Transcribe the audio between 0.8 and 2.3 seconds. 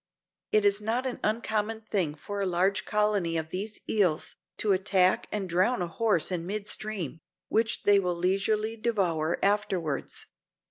not an uncommon thing